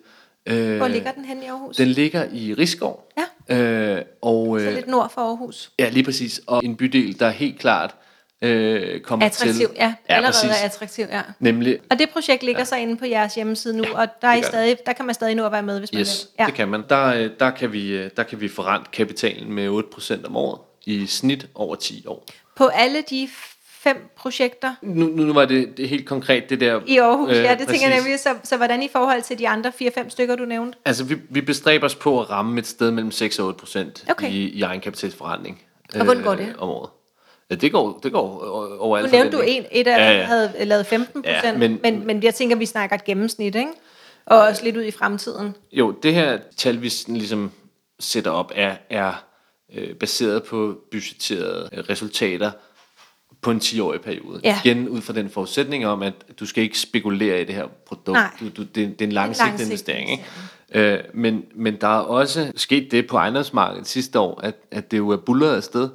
[0.46, 1.76] Øh, Hvor ligger den hen i Aarhus?
[1.76, 3.12] Den ligger i Rigskov.
[3.48, 3.56] Ja.
[3.56, 5.70] Øh, og, Så øh, lidt nord for Aarhus.
[5.78, 6.40] ja, lige præcis.
[6.46, 7.94] Og en bydel, der helt klart
[8.42, 9.76] øh, kommer Attraktiv, til...
[9.76, 9.94] ja.
[10.09, 10.62] Allerede præcis.
[10.62, 11.22] er attraktiv, ja.
[11.38, 12.64] Nemlig, Og det projekt ligger ja.
[12.64, 15.35] så inde på jeres hjemmeside nu, og der, er I stadig, der kan man stadig
[15.35, 16.46] nå at være med, hvis man yes, vil.
[16.46, 16.85] det kan man.
[16.88, 20.61] Der, øh, der, kan vi, øh, der kan vi forrente kapitalen med 8% om året
[20.87, 22.26] i snit over 10 år.
[22.57, 23.29] På alle de
[23.83, 26.81] fem projekter Nu, nu, nu var det, det helt konkret det der...
[26.87, 28.05] i Aarhus, øh, ja, det tænker jeg præcis.
[28.05, 30.79] nemlig, så, så hvordan i forhold til de andre 4-5 stykker, du nævnte?
[30.85, 34.05] Altså, vi, vi bestræber os på at ramme et sted mellem 6 og 8 procent
[34.11, 34.31] Okay.
[34.31, 35.62] i, i egenkapitalsforretning.
[35.94, 36.55] Og hvordan går det?
[36.59, 36.90] Om året.
[37.50, 38.44] Ja, det går, det går
[38.78, 40.24] over Nu al nævnte du en, et af Ja, ja.
[40.24, 43.70] havde lavet 15 procent, Ja, men- men, men, jeg tænker, vi snakker et gennemsnit, ikke?
[44.26, 45.54] Og også lidt ud i fremtiden.
[45.72, 47.50] Jo, det her tal, vi sådan ligesom
[48.00, 49.12] sætter op, er, er
[49.74, 52.50] øh, baseret på budgetterede øh, resultater
[53.42, 54.40] på en 10-årig periode.
[54.44, 54.60] Ja.
[54.64, 58.08] Igen ud fra den forudsætning om, at du skal ikke spekulere i det her produkt.
[58.16, 58.30] Nej.
[58.40, 60.10] Du, du, det, det er en langsigtet langsigtet investering.
[60.10, 60.24] Ikke?
[60.74, 64.98] Øh, men, men der er også sket det på ejendomsmarkedet sidste år, at, at det
[64.98, 65.88] jo er bullet afsted.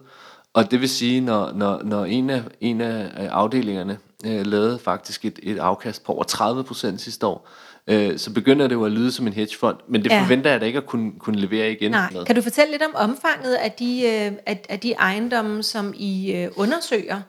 [0.55, 5.25] Og det vil sige, når, når, når en, af, en af afdelingerne øh, lavede faktisk
[5.25, 7.49] et, et afkast på over 30 procent sidste år,
[7.87, 9.77] øh, så begynder det jo at lyde som en hedgefond.
[9.87, 10.21] Men det Ja.
[10.21, 11.91] forventer jeg da ikke at kunne, kunne levere igen.
[11.91, 12.09] Nej.
[12.11, 12.25] med.
[12.25, 16.31] Kan du fortælle lidt om omfanget af de, øh, af, af de ejendomme, som I
[16.33, 17.21] øh, undersøger?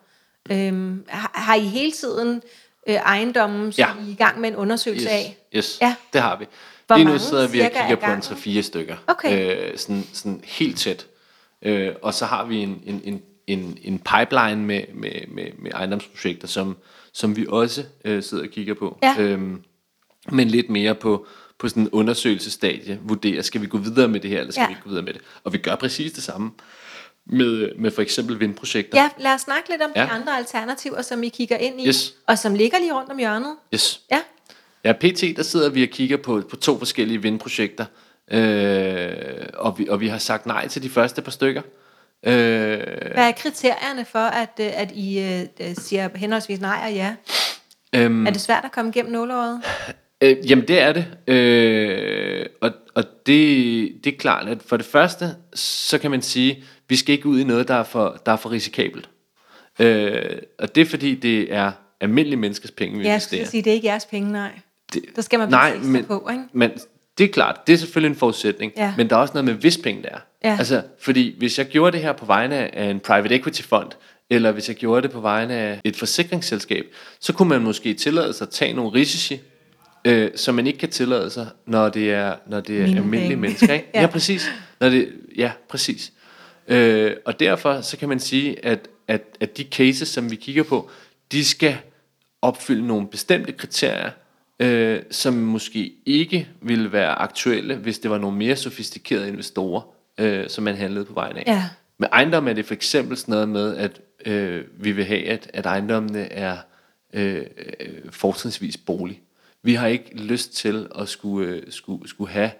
[0.50, 2.42] Øhm, har, har I hele tiden
[2.88, 4.04] øh, ejendomme, som Ja.
[4.04, 5.36] I er i gang med en undersøgelse Yes, af?
[5.56, 5.94] yes Ja.
[6.12, 6.44] det har vi.
[6.86, 8.58] Hvor Lige nu sidder vi og er kigger på en gangen?
[8.58, 8.96] 3-4 stykker.
[9.06, 9.56] Okay.
[9.72, 11.06] Øh, sådan, sådan helt tæt.
[11.62, 15.70] Øh, og så har vi en, en, en, en, en pipeline med, med, med, med
[15.74, 16.76] ejendomsprojekter, som,
[17.12, 18.98] som vi også øh, sidder og kigger på.
[19.02, 19.14] Ja.
[19.18, 19.62] Øhm,
[20.32, 21.26] men lidt mere på,
[21.58, 24.66] på sådan en undersøgelsesstadie, vurderer, skal vi gå videre med det her, eller skal Ja.
[24.66, 25.22] vi ikke gå videre med det?
[25.44, 26.50] Og vi gør præcis det samme
[27.26, 29.02] med, med for eksempel vindprojekter.
[29.02, 29.90] Ja, lad os snakke lidt om.
[29.96, 30.02] Ja.
[30.02, 32.14] de andre alternativer, som I kigger ind i, Yes.
[32.26, 33.56] og som ligger lige rundt om hjørnet.
[33.74, 34.00] Yes.
[34.10, 34.20] Ja,
[34.84, 35.36] Ja, pt.
[35.36, 37.84] der sidder vi og kigger på, på to forskellige vindprojekter,
[38.32, 41.62] øh, og, vi, og vi har sagt nej til de første par stykker.
[42.26, 42.32] Øh,
[43.14, 47.14] hvad er kriterierne for, at, øh, at I øh, øh, siger henholdsvis nej og ja?
[47.94, 49.60] øhm, Er det svært at komme igennem nåleåret?
[50.20, 54.86] øh, jamen det er det, øh, og, og det, det er klart, at for det
[54.86, 58.32] første, så kan man sige, vi skal ikke ud i noget, der er for, der
[58.32, 59.08] er for risikabelt.
[59.78, 63.38] Øh, og det er fordi, det er almindelige menneskers penge, vi Ja, jeg investerer.
[63.44, 64.50] skulle sige, det er ikke jeres penge, nej.
[64.92, 66.44] Det, Der skal man nej, præcis men, på, ikke?
[66.52, 66.70] men
[67.18, 68.94] det er klart, det er selvfølgelig en forudsætning, Ja.
[68.96, 70.18] men der er også noget med, hvis penge det er.
[70.44, 70.56] Ja.
[70.58, 73.90] Altså, fordi hvis jeg gjorde det her på vegne af en private equity fond,
[74.30, 76.84] eller hvis jeg gjorde det på vegne af et forsikringsselskab,
[77.20, 79.40] så kunne man måske tillade sig at tage nogle risici,
[80.04, 83.28] øh, som man ikke kan tillade sig, når det er, når det er Mine almindelige
[83.28, 83.36] penge.
[83.40, 83.72] mennesker.
[83.72, 83.86] Ikke?
[83.94, 84.00] Ja.
[84.00, 84.06] ja.
[84.06, 84.50] præcis.
[84.80, 86.12] Når det, ja, præcis.
[86.68, 90.62] Øh, og derfor så kan man sige, at, at, at de cases, som vi kigger
[90.62, 90.90] på,
[91.32, 91.76] de skal
[92.42, 94.10] opfylde nogle bestemte kriterier,
[94.60, 99.82] øh, som måske ikke ville være aktuelle, hvis det var nogle mere sofistikerede investorer,
[100.18, 101.44] øh, som man handlede på vejen af.
[101.46, 101.64] Ja.
[101.98, 105.50] Med ejendom er det for eksempel sådan noget med, at øh, vi vil have, at,
[105.54, 106.56] at ejendommene er
[107.12, 107.36] øh,
[107.80, 109.20] øh, fortrinsvis bolig.
[109.62, 112.50] Vi har ikke lyst til at skulle, øh, skulle, skulle have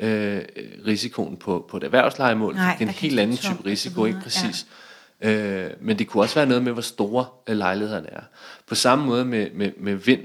[0.00, 0.42] øh,
[0.86, 2.54] risikoen på, på et erhvervslejemål.
[2.54, 4.66] Nej, det er en helt anden type risiko, ikke præcis.
[5.20, 8.22] Øh, men det kunne også være noget med, hvor store øh, lejlighederne er.
[8.66, 10.24] På samme måde med, med, med vind,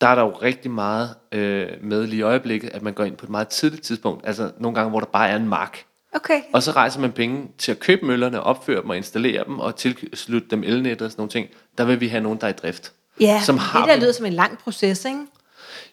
[0.00, 3.16] der er der jo rigtig meget øh, med lige i øjeblikket, at man går ind
[3.16, 4.26] på et meget tidligt tidspunkt.
[4.26, 5.84] Altså nogle gange, hvor der bare er en mark.
[6.12, 6.40] Okay.
[6.52, 9.76] Og så rejser man penge til at købe møllerne, opføre dem og installere dem og
[9.76, 11.48] tilslutte dem elnettet og sådan nogle ting.
[11.78, 12.92] Der vil vi have nogen, der er i drift.
[13.20, 14.02] Ja, som det har der dem.
[14.02, 15.18] lyder som en lang proces, ikke?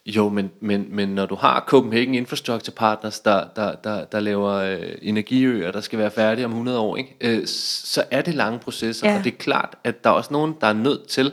[0.05, 4.53] Jo, men, men, men når du har Copenhagen Infrastructure Partners, der, der, der, der laver
[4.53, 7.15] øh, energiøer, der skal være færdige om 100 år, ikke?
[7.21, 9.17] Øh, så er det lange processer, ja.
[9.17, 11.31] og det er klart, at der er også nogen, der er nødt til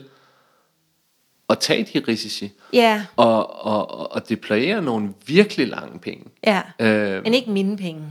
[1.51, 6.25] at tage de risici, Ja, og, og, og, deployere nogle virkelig lange penge.
[6.47, 6.63] ja.
[6.81, 8.03] Øh, Men ikke mine penge.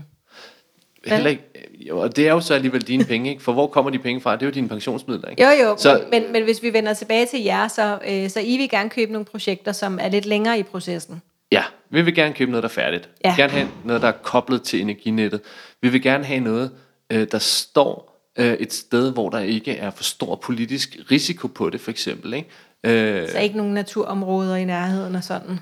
[1.05, 1.43] heller ikke,
[1.79, 3.43] jo, og det er jo så alligevel dine penge, ikke?
[3.43, 4.33] For hvor kommer de penge fra?
[4.35, 5.43] Det er jo dine pensionsmidler, ikke?
[5.43, 8.57] Jo, jo, Så- men, men, hvis vi vender tilbage til jer, så, øh, så I
[8.57, 11.21] vil gerne købe nogle projekter, som er lidt længere i processen.
[11.51, 13.09] Ja, vi vil gerne købe noget, der er færdigt.
[13.25, 13.29] Ja.
[13.29, 15.41] Vi vil gerne have noget, der er koblet til energinet.
[15.81, 16.71] Vi vil gerne have noget,
[17.09, 21.69] øh, der står øh, et sted, hvor der ikke er for stor politisk risiko på
[21.69, 22.33] det, for eksempel.
[22.33, 22.49] Ikke?
[22.83, 25.59] Øh, Så ikke nogen naturområder i nærheden og sådan.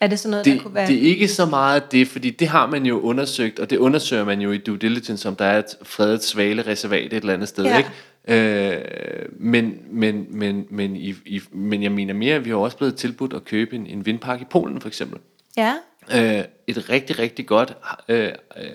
[0.00, 0.86] Er det sådan noget, det, der kunne være...
[0.86, 4.24] det er ikke så meget det, fordi det har man jo undersøgt, og det undersøger
[4.24, 7.64] man jo i due diligence, om der er et fredet svalereservat et eller andet sted.
[7.64, 7.78] Ja.
[7.78, 7.90] Ikke?
[8.28, 12.76] Øh, men, men, men, men, i, i, men jeg mener mere, at vi har også
[12.76, 15.18] blevet tilbudt at købe en, en vindpark i Polen, for eksempel.
[15.56, 15.74] Ja,
[16.14, 17.76] øh, et rigtig, rigtig godt
[18.08, 18.72] øh, øh,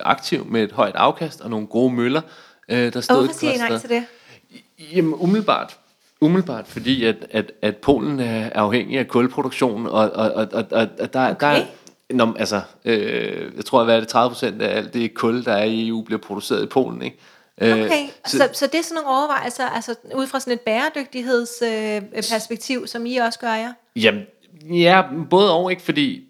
[0.00, 2.20] aktiv med et højt afkast og nogle gode møller,
[2.68, 4.04] øh, der stod hvorfor siger I nej til det?
[4.92, 5.78] Jamen umiddelbart.
[6.22, 11.12] Umiddelbart, fordi at, at, at Polen er afhængig af kulproduktion, og, og, og, og, og
[11.12, 11.36] der, okay.
[11.40, 11.66] der, Okay.
[12.10, 15.64] Nå, altså, øh, jeg tror, at det 30 procent af alt det kul, der er
[15.64, 17.18] i EU, bliver produceret i Polen, ikke?
[17.60, 20.60] Øh, Okay, så, så, så det er sådan nogle overvejelser, altså ud fra sådan et
[20.60, 23.72] bæredygtighedsperspektiv, øh, perspektiv, som I også gør jer?
[23.96, 24.22] Jamen,
[24.70, 26.24] ja, både og ikke, fordi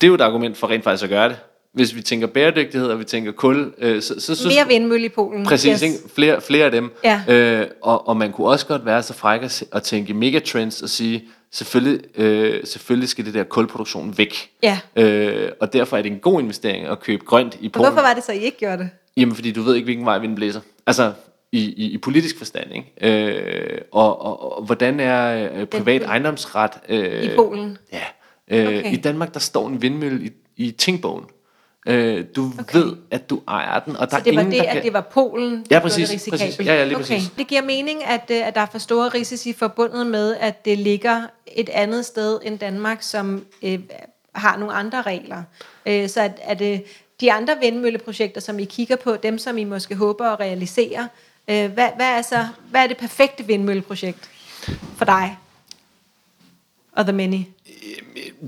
[0.00, 1.38] det er jo et argument for rent faktisk at gøre det.
[1.76, 5.08] Hvis vi tænker bæredygtighed, og vi tænker kul, øh, så, så, så Mere vindmølle i
[5.08, 5.44] Polen.
[5.46, 5.82] Præcis, yes.
[5.82, 5.94] ikke?
[6.14, 6.90] Flere, flere af dem.
[7.04, 7.22] Ja.
[7.28, 10.88] Øh, og, og man kunne også godt være så fræk at, at tænke megatrends og
[10.88, 14.50] sige, selvfølgelig, øh, selvfølgelig skal det der kulproduktion væk.
[14.62, 14.78] Ja.
[14.96, 17.90] Øh, og derfor er det en god investering at købe grønt i Og Polen.
[17.92, 18.90] hvorfor var det så, I ikke gjorde det?
[19.16, 20.60] Jamen, fordi du ved ikke, hvilken vej vinden blæser.
[20.86, 21.12] Altså,
[21.52, 23.26] i, i, i politisk forstand, ikke?
[23.26, 26.70] Øh, og, og, og hvordan er øh, privat Den- ejendomsret...
[26.88, 27.78] Øh, I Polen?
[27.92, 28.02] Ja.
[28.50, 28.92] Øh, okay.
[28.92, 31.24] I Danmark, der står en vindmølle i, i tingbogen.
[31.86, 32.58] Øh, du Okay.
[32.62, 32.78] okay.
[32.78, 34.72] ved, at du ejer den, og der Så det er var ingen, det, der at
[34.74, 34.82] kan...
[34.84, 36.42] det var Polen, der Ja, præcis, det risikabelt?
[36.42, 36.66] præcis.
[36.66, 37.04] Ja, ja, lige okay.
[37.06, 37.30] præcis.
[37.38, 40.78] Det giver mening, at, øh, at der er for store risici forbundet med, at det
[40.78, 43.78] ligger et andet sted end Danmark, som øh,
[44.34, 45.42] har nogle andre regler.
[45.86, 46.78] Øh, så at, at øh,
[47.20, 51.08] de andre vindmølleprojekter, som I kigger på, dem som I måske håber at realisere,
[51.48, 54.30] øh, hvad, hvad, er så, hvad er det perfekte vindmølleprojekt
[54.96, 55.38] for dig?
[56.92, 57.38] Og the many.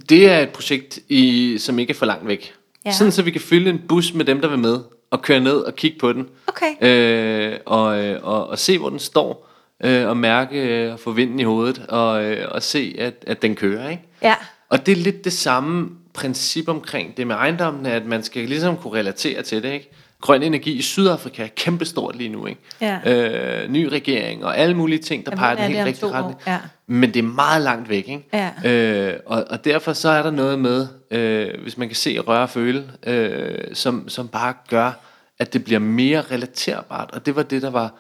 [0.09, 2.55] Det er et projekt, i, som ikke er for langt væk.
[2.89, 2.93] Ja.
[2.93, 5.57] Sådan, så vi kan fylde en bus med dem, der vil med, og køre ned
[5.57, 6.29] og kigge på den.
[6.47, 6.75] Okay.
[6.81, 9.49] Øh, og, øh, og, og se, hvor den står,
[9.85, 13.43] øh, og mærke øh, og få vinden i hovedet, og, øh, og se, at, at
[13.43, 13.89] den kører.
[13.89, 14.03] Ikke?
[14.23, 14.35] Ja.
[14.69, 18.77] Og det er lidt det samme princip omkring det med ejendommen, at man skal ligesom
[18.77, 19.73] kunne relatere til det.
[19.73, 19.91] Ikke?
[20.21, 22.47] Grøn energi i Sydafrika er kæmpestort lige nu.
[22.47, 22.61] Ikke?
[22.81, 23.63] Ja.
[23.63, 26.41] Øh, ny regering og alle mulige ting, der Ja, peger den helt rigtige retning.
[26.47, 26.59] Ja.
[26.87, 28.09] Men det er meget langt væk.
[28.09, 28.25] Ikke?
[28.33, 28.51] Ja.
[28.65, 32.43] Øh, og, og derfor så er der noget med, øh, hvis man kan se, røre
[32.43, 34.93] og føle, øh, som, som bare gør,
[35.39, 37.11] at det bliver mere relaterbart.
[37.13, 37.95] Og det var det, der var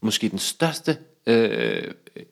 [0.00, 0.96] måske den største
[1.26, 1.82] øh,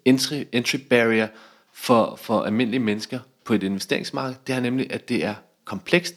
[0.04, 1.28] entry, entry barrier
[1.74, 4.36] for, for almindelige mennesker på et investeringsmarked.
[4.46, 6.14] Det er nemlig, at det er komplekst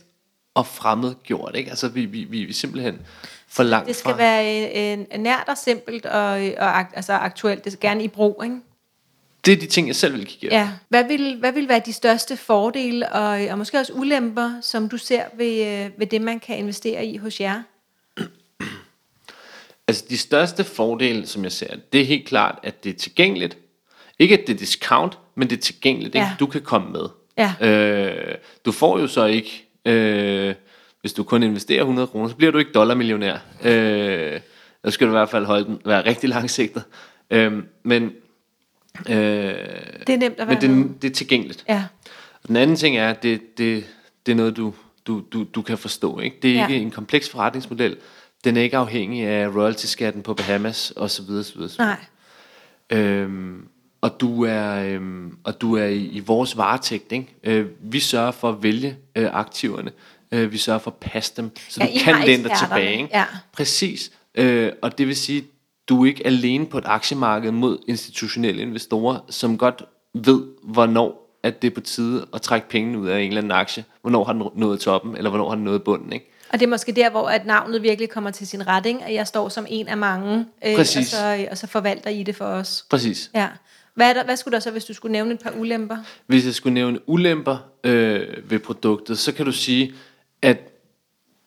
[0.53, 1.55] og fremmedgjort.
[1.55, 1.69] Ikke?
[1.69, 2.99] Altså vi, vi, vi er simpelthen
[3.47, 4.17] for langt Det skal fra.
[4.17, 7.63] være øh, nært og simpelt og, og ak- altså aktuelt.
[7.63, 8.55] Det skal gerne i brug, ikke?
[9.45, 10.57] Det er de ting, jeg selv vil kigge efter.
[10.59, 10.69] Ja.
[10.89, 14.97] Hvad vil, hvad vil være de største fordele og, og måske også ulemper, som du
[14.97, 17.61] ser ved, øh, ved det, man kan investere i hos jer?
[19.87, 23.57] Altså de største fordele, som jeg ser, det er helt klart, at det er tilgængeligt.
[24.19, 26.15] Ikke at det er discount, men det er tilgængeligt.
[26.15, 26.19] Ja.
[26.21, 26.35] Ikke?
[26.39, 27.07] Du kan komme med.
[27.37, 27.53] Ja.
[27.69, 28.35] Øh,
[28.65, 30.55] du får jo så ikke, øh,
[31.01, 33.37] hvis du kun investerer 100 kroner, så bliver du ikke dollarmillionær.
[33.63, 34.39] Øh,
[34.83, 36.83] der skal du i hvert fald holde den, være rigtig langsigtet.
[37.31, 38.03] Øh, men
[39.09, 39.13] øh,
[40.07, 41.63] Det er nemt at være men det, det er tilgængeligt.
[41.69, 41.83] Ja.
[42.43, 43.85] Og den anden ting er, at det, det,
[44.25, 44.73] det er noget, du,
[45.07, 46.19] du, du, du kan forstå.
[46.19, 46.37] Ikke?
[46.41, 46.67] Det er Ja.
[46.67, 47.97] ikke en kompleks forretningsmodel.
[48.43, 51.23] Den er ikke afhængig af royalty-skatten på Bahamas osv.
[51.31, 51.77] osv., osv.
[51.79, 51.95] Nej.
[52.89, 53.67] Øhm,
[54.01, 57.11] og du er, øhm, og du er i, i vores varetægt.
[57.11, 57.35] Ikke?
[57.43, 59.91] Øh, vi sørger for at vælge øh, aktiverne.
[60.31, 62.91] Øh, vi sørger for at passe dem, så Ja, du I kan læne dig tilbage.
[62.91, 63.09] Ikke?
[63.13, 63.25] Ja.
[63.51, 64.11] Præcis.
[64.35, 65.43] Øh, og det vil sige,
[65.89, 69.83] du er ikke alene på et aktiemarked mod institutionelle investorer, som godt
[70.13, 73.51] ved, hvornår at det er på tide at trække pengene ud af en eller anden
[73.51, 73.83] aktie.
[74.01, 76.13] Hvornår har den nået toppen, eller hvornår har den nået bunden.
[76.13, 76.31] Ikke?
[76.49, 79.03] Og det er måske der, hvor at navnet virkelig kommer til sin ret, ikke?
[79.03, 82.35] at jeg står som en af mange, øh, og, så, og så forvalter I det
[82.35, 82.85] for os.
[82.89, 83.31] Præcis.
[83.35, 83.47] Ja.
[84.01, 85.97] Hvad, er der, hvad skulle der så, hvis du skulle nævne et par ulemper?
[86.27, 89.93] Hvis jeg skulle nævne ulemper øh, ved produktet, så kan du sige,
[90.41, 90.57] at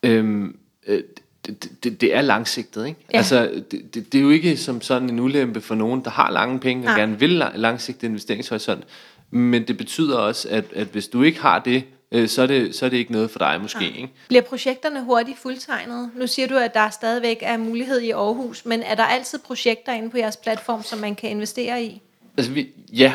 [0.02, 1.02] øhm, øh,
[1.46, 2.86] det, det, det er langsigtet.
[2.86, 3.00] Ikke?
[3.12, 3.16] Ja.
[3.16, 6.30] Altså, det, det, det er jo ikke som sådan en ulempe for nogen, der har
[6.30, 6.98] lange penge og Nej.
[6.98, 8.84] gerne vil lang, langsigtet investeringshorisont.
[9.30, 12.74] Men det betyder også, at, at hvis du ikke har det, øh, så, er det,
[12.74, 13.86] så er det ikke noget for dig måske.
[13.86, 14.08] Ikke?
[14.28, 16.10] Bliver projekterne hurtigt fuldtegnet?
[16.16, 19.92] Nu siger du, at der stadigvæk er mulighed i Aarhus, men er der altid projekter
[19.92, 22.02] inde på jeres platform, som man kan investere i?
[22.36, 23.12] Altså, vi, ja,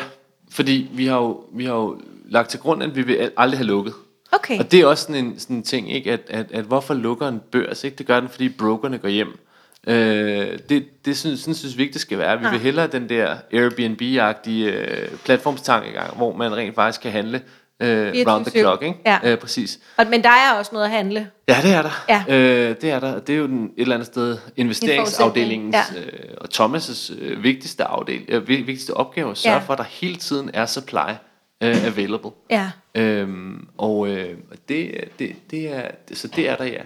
[0.50, 3.58] fordi vi har, jo, vi har jo lagt til grund, at vi vil al- aldrig
[3.58, 3.94] have lukket.
[4.32, 4.58] Okay.
[4.58, 6.12] Og det er også sådan en, sådan en ting, ikke?
[6.12, 7.84] At, at, at hvorfor lukker en børs?
[7.84, 7.96] Ikke?
[7.96, 9.38] Det gør den, fordi brokerne går hjem.
[9.86, 12.36] Øh, det, det synes, sådan synes vi ikke, det skal være.
[12.38, 12.52] Vi Nej.
[12.52, 17.42] vil hellere den der Airbnb-agtige øh, platformstankegang, hvor man rent faktisk kan handle
[17.80, 18.60] øh, round the 24/7.
[18.60, 18.82] clock.
[18.82, 18.98] Ikke?
[19.06, 19.18] Ja.
[19.24, 19.78] Øh, præcis.
[19.96, 21.30] Og, men der er også noget at handle.
[21.48, 22.04] Ja, det er der.
[22.08, 22.24] Ja.
[22.28, 23.18] Øh, det er der.
[23.20, 26.00] Det er jo den, et eller andet sted investeringsafdelingens Ja.
[26.00, 29.62] øh, og Thomas' øh, vigtigste, afdel, øh, vi- vigtigste opgave at sørge Ja.
[29.62, 31.10] for, at der hele tiden er supply
[31.62, 32.30] øh, available.
[32.50, 32.70] Ja.
[32.94, 34.28] Øhm, og øh,
[34.68, 35.82] det, det, det er,
[36.14, 36.80] så det er der, ja.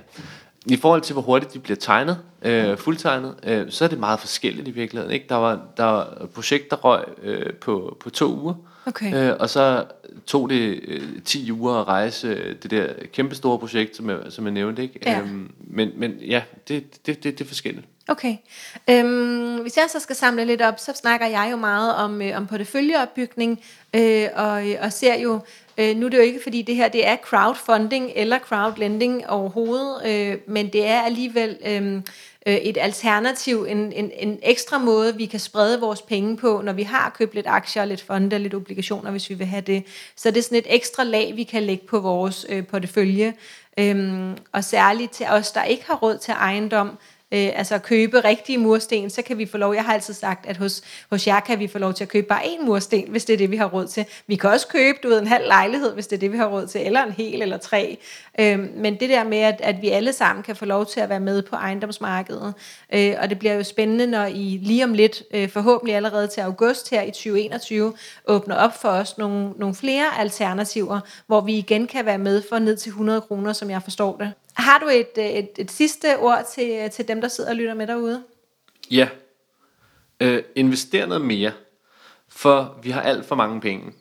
[0.67, 4.21] I forhold til, hvor hurtigt de bliver tegnet, øh, fuldtegnet, øh, så er det meget
[4.21, 5.15] forskelligt i virkeligheden.
[5.15, 5.27] Ikke?
[5.29, 8.55] Der, var, der var et projekt, der røg øh, på, på to uger,
[8.87, 9.14] Okay.
[9.14, 9.85] øh, og så
[10.27, 14.18] tog det øh, 10 uger at rejse øh, det der kæmpe store projekt, som jeg,
[14.29, 14.83] som jeg nævnte.
[14.83, 15.01] Ikke?
[15.07, 15.20] Ja.
[15.20, 17.87] Øhm, men, men ja, det, det, det, det er forskelligt.
[18.09, 18.37] Okay.
[18.90, 22.37] Øhm, hvis jeg så skal samle lidt op, så snakker jeg jo meget om, øh,
[22.37, 23.61] om porteføljeopbygning,
[23.94, 25.40] øh, og, og ser jo,
[25.79, 30.07] øh, nu er det jo ikke fordi det her det er crowdfunding eller crowdlending overhovedet,
[30.07, 32.01] øh, men det er alligevel øh,
[32.47, 36.73] øh, et alternativ, en, en, en ekstra måde, vi kan sprede vores penge på, når
[36.73, 39.85] vi har købt lidt aktier, lidt fonde og lidt obligationer, hvis vi vil have det.
[40.17, 43.35] Så det er sådan et ekstra lag, vi kan lægge på vores øh, portefølje.
[43.79, 46.99] Øhm, og særligt til os, der ikke har råd til ejendom,
[47.35, 50.57] øh, altså købe rigtige mursten, så kan vi få lov, jeg har altid sagt, at
[50.57, 53.33] hos, hos jer kan vi få lov til at købe bare en mursten, hvis det
[53.33, 54.07] er det, vi har råd til.
[54.27, 56.47] Vi kan også købe, du ved, en halv lejlighed, hvis det er det, vi har
[56.47, 57.99] råd til, eller en hel eller tre.
[58.40, 61.09] Øh, men det der med, at, at vi alle sammen kan få lov til at
[61.09, 62.55] være med på ejendomsmarkedet,
[62.94, 66.40] øh, og det bliver jo spændende, når I lige om lidt, øh, forhåbentlig allerede til
[66.40, 67.92] august her i 2021,
[68.27, 72.59] åbner op for os nogle, nogle flere alternativer, hvor vi igen kan være med for
[72.59, 74.33] ned til 100 kroner, som jeg forstår det.
[74.55, 77.57] Har du et, øh, et, et sidste ord til, øh, til dem, der sidder og
[77.57, 78.25] lytter med derude?
[78.90, 79.09] Ja.
[80.21, 81.53] Øh, invester noget mere,
[82.29, 83.93] for vi har alt for mange penge.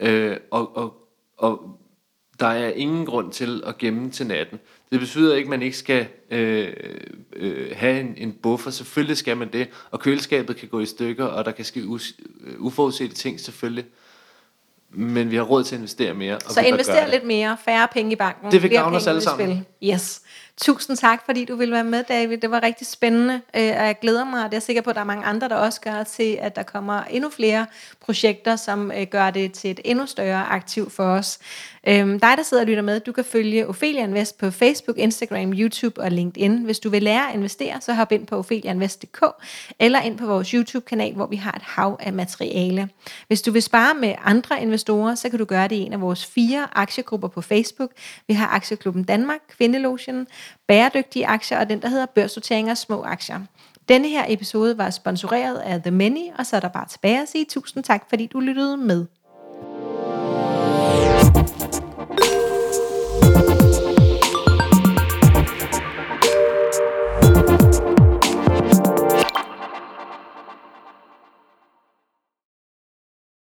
[0.00, 1.78] Øh, og, og, og
[2.40, 4.60] der er ingen grund til at gemme til natten.
[4.92, 6.72] Det betyder ikke, at man ikke skal øh,
[7.32, 8.70] øh, have en, en buffer.
[8.70, 9.68] Selvfølgelig skal man det.
[9.90, 12.14] Og køleskabet kan gå i stykker, og der kan ske us,
[12.44, 13.84] øh, uforudsete ting selvfølgelig.
[14.90, 16.34] Men vi har råd til at investere mere.
[16.34, 18.52] Og så invester lidt mere, færre penge i banken.
[18.52, 19.66] Det vil gavne os alle sammen.
[19.84, 20.20] Yes.
[20.60, 22.38] Tusind tak, fordi du ville være med, David.
[22.38, 24.96] Det var rigtig spændende, øh, og jeg glæder mig, og det er sikker på, at
[24.96, 27.66] der er mange andre, der også gør til, at der kommer endnu flere
[28.00, 31.38] projekter, som øh, gør det til et endnu større aktiv for os.
[31.88, 35.52] Øhm, dig, der sidder og lytter med, du kan følge Ophelia Invest på Facebook, Instagram,
[35.52, 36.64] YouTube og LinkedIn.
[36.64, 39.24] Hvis du vil lære at investere, så hop ind på opheliainvest.dk
[39.78, 42.88] eller ind på vores YouTube-kanal, hvor vi har et hav af materiale.
[43.26, 46.00] Hvis du vil spare med andre investorer, så kan du gøre det i en af
[46.00, 47.90] vores fire aktiegrupper på Facebook.
[48.28, 50.26] Vi har Aktieklubben Danmark, Kvindelotion,
[50.66, 53.40] Bæredygtige Aktier og den, der hedder Børssortering af små aktier.
[53.88, 57.28] Denne her episode var sponsoreret af The Many, og så er der bare tilbage at
[57.28, 59.06] sige tusind tak, fordi du lyttede med.